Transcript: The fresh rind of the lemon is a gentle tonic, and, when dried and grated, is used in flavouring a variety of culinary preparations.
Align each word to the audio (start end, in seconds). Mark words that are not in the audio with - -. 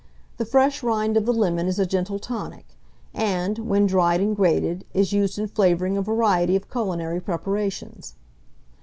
The 0.37 0.45
fresh 0.45 0.81
rind 0.81 1.15
of 1.15 1.27
the 1.27 1.31
lemon 1.31 1.67
is 1.67 1.77
a 1.77 1.85
gentle 1.85 2.17
tonic, 2.17 2.65
and, 3.13 3.59
when 3.59 3.85
dried 3.85 4.19
and 4.19 4.35
grated, 4.35 4.83
is 4.95 5.13
used 5.13 5.37
in 5.37 5.45
flavouring 5.47 5.95
a 5.95 6.01
variety 6.01 6.55
of 6.55 6.71
culinary 6.71 7.19
preparations. 7.19 8.15